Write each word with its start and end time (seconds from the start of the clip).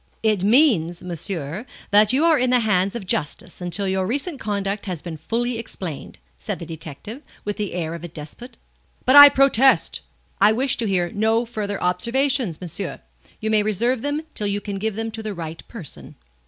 "It 0.23 0.41
means, 0.43 1.03
monsieur, 1.03 1.63
that 1.91 2.11
you 2.11 2.25
are 2.25 2.39
in 2.39 2.49
the 2.49 2.61
hands 2.61 2.95
of 2.95 3.05
justice 3.05 3.61
until 3.61 3.87
your 3.87 4.07
recent 4.07 4.39
conduct 4.39 4.87
has 4.87 4.99
been 4.99 5.15
fully 5.15 5.59
explained," 5.59 6.17
said 6.39 6.57
the 6.57 6.65
detective, 6.65 7.21
with 7.45 7.57
the 7.57 7.73
air 7.73 7.93
of 7.93 8.03
a 8.03 8.07
despot. 8.07 8.57
"But 9.05 9.15
I 9.15 9.29
protest" 9.29 10.01
"I 10.41 10.53
wish 10.53 10.75
to 10.77 10.87
hear 10.87 11.11
no 11.11 11.45
further 11.45 11.79
observations, 11.79 12.59
monsieur. 12.59 13.01
You 13.41 13.51
may 13.51 13.61
reserve 13.61 14.01
them 14.01 14.23
till 14.33 14.47
you 14.47 14.59
can 14.59 14.79
give 14.79 14.95
them 14.95 15.11
to 15.11 15.21
the 15.21 15.35
right 15.35 15.61
person." 15.67 16.15